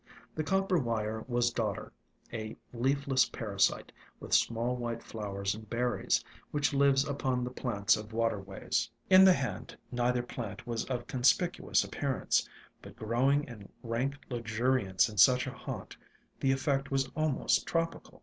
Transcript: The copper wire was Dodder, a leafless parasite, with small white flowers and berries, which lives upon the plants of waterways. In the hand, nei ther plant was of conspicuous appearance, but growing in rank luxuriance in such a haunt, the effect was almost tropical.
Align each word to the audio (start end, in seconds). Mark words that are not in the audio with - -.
The 0.33 0.43
copper 0.43 0.79
wire 0.79 1.23
was 1.27 1.51
Dodder, 1.51 1.93
a 2.33 2.55
leafless 2.73 3.29
parasite, 3.29 3.91
with 4.19 4.33
small 4.33 4.75
white 4.75 5.03
flowers 5.03 5.53
and 5.53 5.69
berries, 5.69 6.23
which 6.49 6.73
lives 6.73 7.07
upon 7.07 7.43
the 7.43 7.51
plants 7.51 7.95
of 7.95 8.11
waterways. 8.11 8.89
In 9.11 9.23
the 9.25 9.33
hand, 9.33 9.77
nei 9.91 10.11
ther 10.11 10.23
plant 10.23 10.65
was 10.65 10.85
of 10.85 11.05
conspicuous 11.05 11.83
appearance, 11.83 12.49
but 12.81 12.95
growing 12.95 13.43
in 13.43 13.69
rank 13.83 14.15
luxuriance 14.27 15.07
in 15.07 15.17
such 15.19 15.45
a 15.45 15.51
haunt, 15.51 15.95
the 16.39 16.51
effect 16.51 16.89
was 16.89 17.07
almost 17.15 17.67
tropical. 17.67 18.19